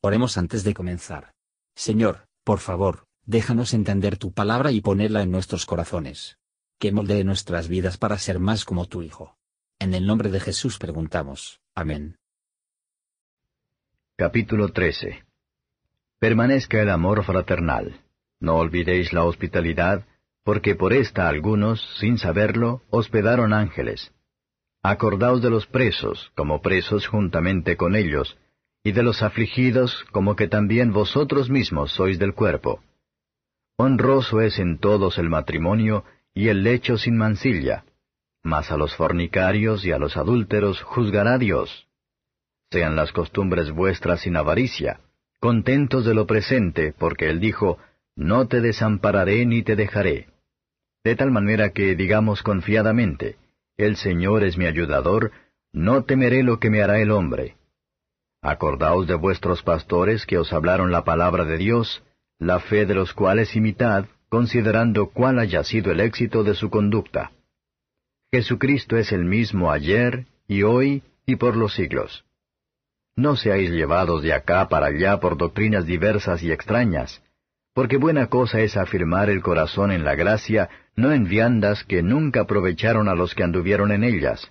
[0.00, 1.32] Oremos antes de comenzar.
[1.74, 6.38] Señor, por favor, déjanos entender tu palabra y ponerla en nuestros corazones.
[6.78, 9.36] Que moldee nuestras vidas para ser más como tu Hijo.
[9.80, 11.60] En el nombre de Jesús preguntamos.
[11.74, 12.16] Amén.
[14.16, 15.24] Capítulo 13
[16.20, 18.00] Permanezca el amor fraternal.
[18.40, 20.06] No olvidéis la hospitalidad,
[20.44, 24.12] porque por esta algunos, sin saberlo, hospedaron ángeles.
[24.82, 28.38] Acordaos de los presos, como presos juntamente con ellos,
[28.82, 32.80] y de los afligidos como que también vosotros mismos sois del cuerpo.
[33.76, 36.04] Honroso es en todos el matrimonio
[36.34, 37.84] y el lecho sin mancilla,
[38.42, 41.86] mas a los fornicarios y a los adúlteros juzgará Dios.
[42.70, 45.00] Sean las costumbres vuestras sin avaricia,
[45.40, 47.78] contentos de lo presente, porque Él dijo,
[48.16, 50.28] No te desampararé ni te dejaré.
[51.04, 53.36] De tal manera que digamos confiadamente,
[53.76, 55.30] El Señor es mi ayudador,
[55.72, 57.57] no temeré lo que me hará el hombre.
[58.42, 62.02] Acordaos de vuestros pastores que os hablaron la palabra de Dios,
[62.38, 67.32] la fe de los cuales imitad, considerando cuál haya sido el éxito de su conducta.
[68.30, 72.24] Jesucristo es el mismo ayer, y hoy, y por los siglos.
[73.16, 77.22] No seáis llevados de acá para allá por doctrinas diversas y extrañas,
[77.74, 82.42] porque buena cosa es afirmar el corazón en la gracia, no en viandas que nunca
[82.42, 84.50] aprovecharon a los que anduvieron en ellas.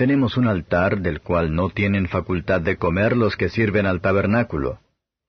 [0.00, 4.80] Tenemos un altar del cual no tienen facultad de comer los que sirven al tabernáculo,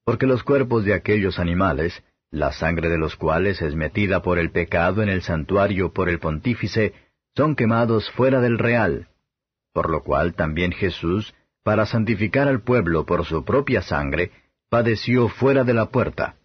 [0.06, 4.50] porque los cuerpos de aquellos animales, la sangre de los cuales es metida por el
[4.50, 6.94] pecado en el santuario por el pontífice,
[7.36, 9.10] son quemados fuera del real,
[9.74, 14.32] por lo cual también Jesús, para santificar al pueblo por su propia sangre,
[14.70, 16.38] padeció fuera de la puerta.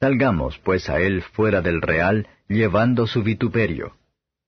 [0.00, 3.92] Salgamos pues a él fuera del real, llevando su vituperio,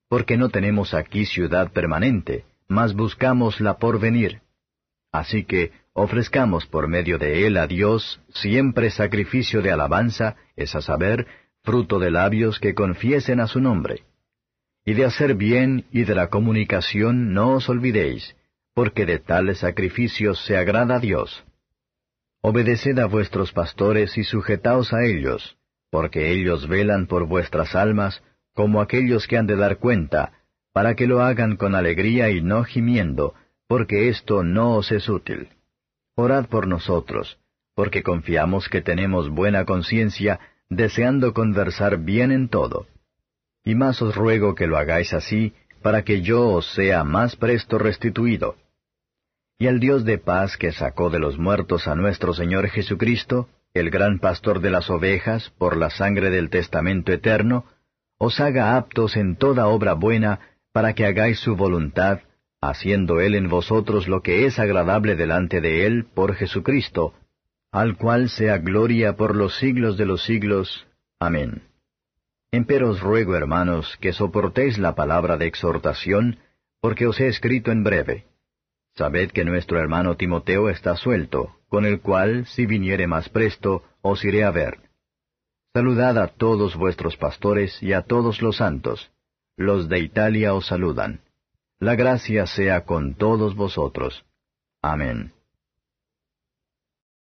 [0.08, 4.40] porque no tenemos aquí ciudad permanente, mas buscamos la porvenir.
[5.12, 10.80] Así que ofrezcamos por medio de él a Dios siempre sacrificio de alabanza, es a
[10.80, 11.27] saber,
[11.62, 14.02] fruto de labios que confiesen a su nombre.
[14.84, 18.36] Y de hacer bien y de la comunicación no os olvidéis,
[18.74, 21.44] porque de tales sacrificios se agrada Dios.
[22.42, 25.56] Obedeced a vuestros pastores y sujetaos a ellos,
[25.90, 28.22] porque ellos velan por vuestras almas,
[28.52, 30.33] como aquellos que han de dar cuenta,
[30.74, 33.35] para que lo hagan con alegría y no gimiendo,
[33.68, 35.48] porque esto no os es útil.
[36.17, 37.39] Orad por nosotros,
[37.77, 42.89] porque confiamos que tenemos buena conciencia, deseando conversar bien en todo.
[43.64, 47.79] Y más os ruego que lo hagáis así, para que yo os sea más presto
[47.79, 48.57] restituido.
[49.57, 53.90] Y el Dios de paz que sacó de los muertos a nuestro Señor Jesucristo, el
[53.90, 57.64] gran pastor de las ovejas, por la sangre del testamento eterno,
[58.18, 60.40] os haga aptos en toda obra buena,
[60.74, 62.23] para que hagáis su voluntad,
[62.61, 67.14] haciendo Él en vosotros lo que es agradable delante de Él por Jesucristo,
[67.70, 70.89] al cual sea gloria por los siglos de los siglos.
[71.20, 71.63] Amén.
[72.51, 76.40] Empero os ruego, hermanos, que soportéis la palabra de exhortación,
[76.80, 78.24] porque os he escrito en breve.
[78.96, 84.24] Sabed que nuestro hermano Timoteo está suelto, con el cual, si viniere más presto, os
[84.24, 84.79] iré a ver.
[85.73, 89.14] Saludad a todos vuestros pastores y a todos los santos.
[89.56, 91.22] Los de Italia os saludan.
[91.78, 94.24] La gracia sea con todos vosotros.
[94.82, 95.32] Amén.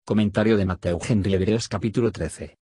[0.04, 2.56] Comentario de Mateo Henry Hebreos capítulo 13.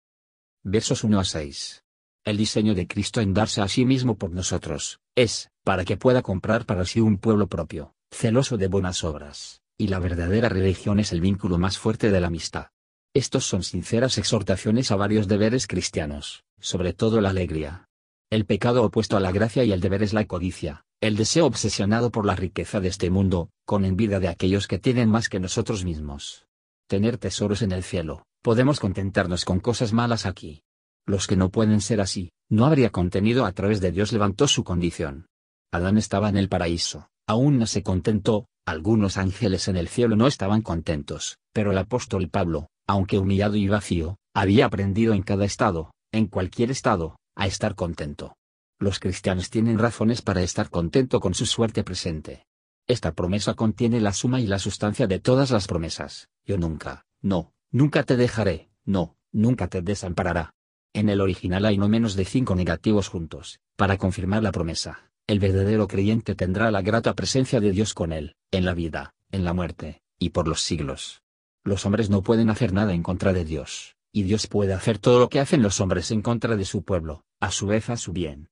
[0.65, 1.85] Versos 1 a 6.
[2.25, 6.23] El diseño de Cristo en darse a sí mismo por nosotros, es, para que pueda
[6.23, 11.13] comprar para sí un pueblo propio, celoso de buenas obras, y la verdadera religión es
[11.13, 12.69] el vínculo más fuerte de la amistad.
[13.13, 17.88] Estos son sinceras exhortaciones a varios deberes cristianos, sobre todo la alegría,
[18.31, 22.11] el pecado opuesto a la gracia y el deber es la codicia, el deseo obsesionado
[22.11, 25.85] por la riqueza de este mundo, con envidia de aquellos que tienen más que nosotros
[25.85, 26.47] mismos.
[26.89, 30.61] Tener tesoros en el cielo, podemos contentarnos con cosas malas aquí.
[31.07, 34.63] Los que no pueden ser así, no habría contenido a través de Dios levantó su
[34.63, 35.27] condición.
[35.73, 40.27] Adán estaba en el paraíso, aún no se contentó, algunos ángeles en el cielo no
[40.27, 45.93] estaban contentos, pero el apóstol Pablo, aunque humillado y vacío, había aprendido en cada estado,
[46.13, 48.37] en cualquier estado, a estar contento.
[48.81, 52.47] Los cristianos tienen razones para estar contento con su suerte presente.
[52.89, 56.29] Esta promesa contiene la suma y la sustancia de todas las promesas.
[56.45, 60.55] Yo nunca, no, nunca te dejaré, no, nunca te desamparará.
[60.93, 65.13] En el original hay no menos de cinco negativos juntos, para confirmar la promesa.
[65.29, 69.45] El verdadero creyente tendrá la grata presencia de Dios con él, en la vida, en
[69.45, 71.23] la muerte, y por los siglos.
[71.63, 75.21] Los hombres no pueden hacer nada en contra de Dios, y Dios puede hacer todo
[75.21, 78.13] lo que hacen los hombres en contra de su pueblo, a su vez a su
[78.13, 78.49] bien.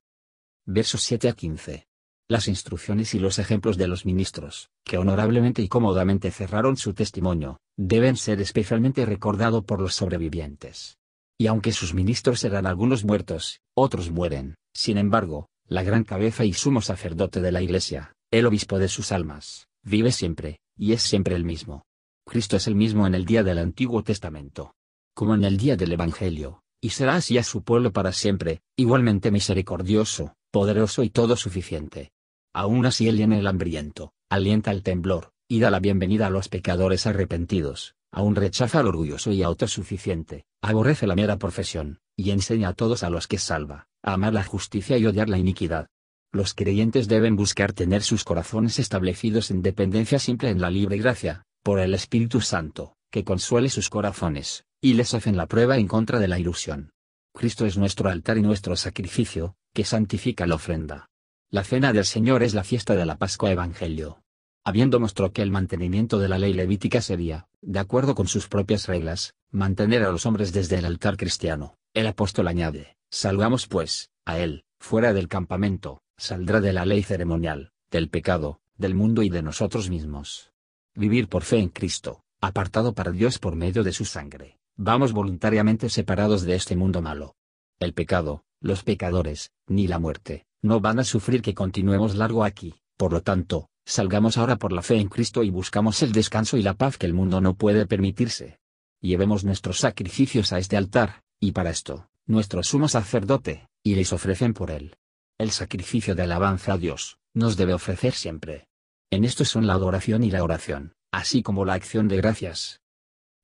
[0.64, 1.86] Versos 7 a 15.
[2.28, 7.58] Las instrucciones y los ejemplos de los ministros, que honorablemente y cómodamente cerraron su testimonio,
[7.76, 10.98] deben ser especialmente recordados por los sobrevivientes.
[11.38, 16.52] Y aunque sus ministros serán algunos muertos, otros mueren, sin embargo, la gran cabeza y
[16.52, 21.34] sumo sacerdote de la Iglesia, el obispo de sus almas, vive siempre, y es siempre
[21.34, 21.82] el mismo.
[22.24, 24.74] Cristo es el mismo en el día del Antiguo Testamento,
[25.14, 29.32] como en el día del Evangelio, y será así a su pueblo para siempre, igualmente
[29.32, 32.12] misericordioso, poderoso y todo suficiente.
[32.54, 36.48] Aún así él llena el hambriento, alienta el temblor, y da la bienvenida a los
[36.48, 42.74] pecadores arrepentidos, aún rechaza al orgulloso y autosuficiente, aborrece la mera profesión, y enseña a
[42.74, 45.88] todos a los que salva, a amar la justicia y odiar la iniquidad.
[46.30, 51.46] Los creyentes deben buscar tener sus corazones establecidos en dependencia simple en la libre gracia,
[51.64, 56.20] por el Espíritu Santo, que consuele sus corazones, y les hacen la prueba en contra
[56.20, 56.92] de la ilusión.
[57.34, 61.10] Cristo es nuestro altar y nuestro sacrificio, que santifica la ofrenda.
[61.50, 64.22] La cena del Señor es la fiesta de la Pascua Evangelio,
[64.62, 68.86] habiendo mostrado que el mantenimiento de la ley levítica sería, de acuerdo con sus propias
[68.86, 74.38] reglas, mantener a los hombres desde el altar cristiano, el apóstol añade, salgamos pues, a
[74.38, 79.42] él, fuera del campamento, saldrá de la ley ceremonial, del pecado, del mundo y de
[79.42, 80.52] nosotros mismos.
[80.94, 85.88] Vivir por fe en Cristo, apartado para Dios por medio de su sangre, vamos voluntariamente
[85.88, 87.34] separados de este mundo malo.
[87.80, 92.74] El pecado, los pecadores, ni la muerte, no van a sufrir que continuemos largo aquí,
[92.96, 96.62] por lo tanto, Salgamos ahora por la fe en Cristo y buscamos el descanso y
[96.62, 98.58] la paz que el mundo no puede permitirse.
[99.00, 104.54] Llevemos nuestros sacrificios a este altar, y para esto, nuestro sumo sacerdote, y les ofrecen
[104.54, 104.96] por él.
[105.38, 108.66] El sacrificio de alabanza a Dios, nos debe ofrecer siempre.
[109.12, 112.80] En esto son la adoración y la oración, así como la acción de gracias.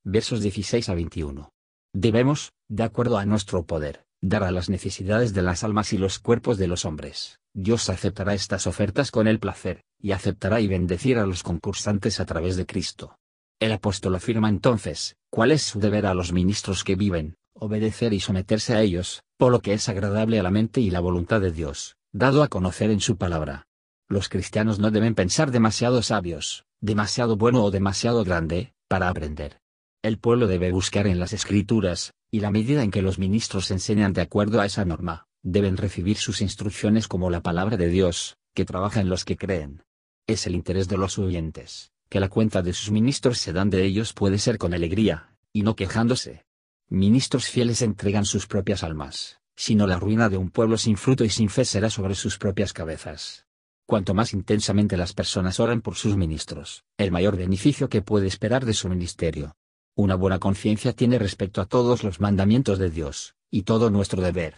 [0.04, 1.48] Versos 16 a 21.
[1.94, 6.18] Debemos, de acuerdo a nuestro poder, dar a las necesidades de las almas y los
[6.18, 7.38] cuerpos de los hombres.
[7.54, 12.26] Dios aceptará estas ofertas con el placer, y aceptará y bendecirá a los concursantes a
[12.26, 13.16] través de Cristo.
[13.60, 18.18] El apóstol afirma entonces, cuál es su deber a los ministros que viven, obedecer y
[18.18, 21.52] someterse a ellos, por lo que es agradable a la mente y la voluntad de
[21.52, 23.68] Dios, dado a conocer en su palabra.
[24.08, 29.61] Los cristianos no deben pensar demasiado sabios, demasiado bueno o demasiado grande, para aprender.
[30.02, 34.12] El pueblo debe buscar en las escrituras, y la medida en que los ministros enseñan
[34.12, 38.64] de acuerdo a esa norma, deben recibir sus instrucciones como la palabra de Dios, que
[38.64, 39.84] trabaja en los que creen.
[40.26, 43.84] Es el interés de los oyentes, que la cuenta de sus ministros se dan de
[43.84, 46.46] ellos puede ser con alegría, y no quejándose.
[46.88, 51.30] Ministros fieles entregan sus propias almas, sino la ruina de un pueblo sin fruto y
[51.30, 53.46] sin fe será sobre sus propias cabezas.
[53.86, 58.64] Cuanto más intensamente las personas oran por sus ministros, el mayor beneficio que puede esperar
[58.64, 59.54] de su ministerio.
[59.94, 64.54] Una buena conciencia tiene respecto a todos los mandamientos de Dios, y todo nuestro deber,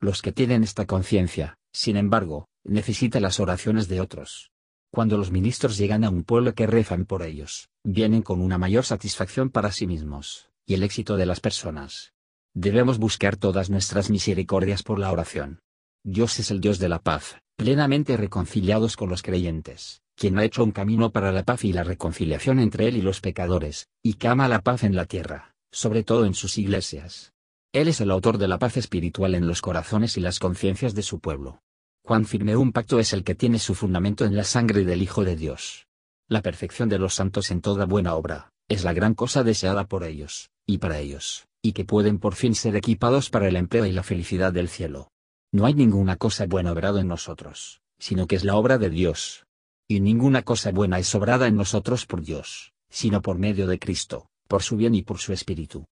[0.00, 4.52] los que tienen esta conciencia, sin embargo, necesitan las oraciones de otros.
[4.92, 8.84] Cuando los ministros llegan a un pueblo que rezan por ellos, vienen con una mayor
[8.84, 12.12] satisfacción para sí mismos, y el éxito de las personas.
[12.54, 15.60] Debemos buscar todas nuestras misericordias por la oración.
[16.04, 20.64] Dios es el Dios de la paz, plenamente reconciliados con los creyentes, quien ha hecho
[20.64, 24.26] un camino para la paz y la reconciliación entre Él y los pecadores, y que
[24.26, 27.32] ama la paz en la tierra, sobre todo en sus iglesias.
[27.72, 31.02] Él es el autor de la paz espiritual en los corazones y las conciencias de
[31.02, 31.62] su pueblo.
[32.02, 35.24] Cuán firme un pacto es el que tiene su fundamento en la sangre del Hijo
[35.24, 35.86] de Dios.
[36.26, 40.02] La perfección de los santos en toda buena obra, es la gran cosa deseada por
[40.04, 43.92] ellos, y para ellos, y que pueden por fin ser equipados para el empleo y
[43.92, 45.10] la felicidad del cielo.
[45.52, 49.46] No hay ninguna cosa buena obrado en nosotros, sino que es la obra de Dios.
[49.88, 54.28] Y ninguna cosa buena es obrada en nosotros por Dios, sino por medio de Cristo,
[54.46, 55.86] por su bien y por su Espíritu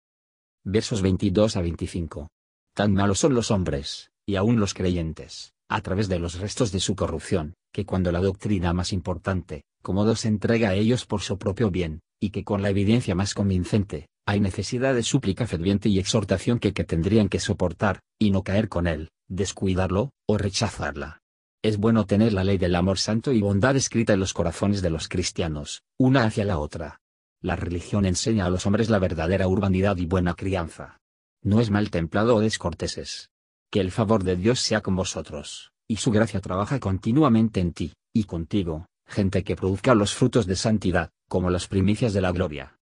[0.68, 2.28] versos 22 a 25.
[2.74, 6.80] Tan malos son los hombres, y aún los creyentes, a través de los restos de
[6.80, 11.38] su corrupción, que cuando la doctrina más importante, como se entrega a ellos por su
[11.38, 16.00] propio bien, y que con la evidencia más convincente, hay necesidad de súplica ferviente y
[16.00, 21.22] exhortación que, que tendrían que soportar, y no caer con él, descuidarlo, o rechazarla.
[21.66, 24.90] Es bueno tener la ley del amor santo y bondad escrita en los corazones de
[24.90, 27.00] los cristianos, una hacia la otra,
[27.40, 31.00] la religión enseña a los hombres la verdadera urbanidad y buena crianza.
[31.42, 33.30] No es mal templado o descorteses.
[33.68, 37.94] Que el favor de Dios sea con vosotros, y su gracia trabaja continuamente en ti,
[38.14, 42.78] y contigo, gente que produzca los frutos de santidad, como las primicias de la gloria.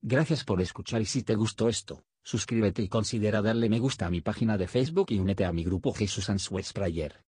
[0.00, 4.10] Gracias por escuchar y si te gustó esto, suscríbete y considera darle me gusta a
[4.10, 7.27] mi página de Facebook y únete a mi grupo Jesús Answers Prayer.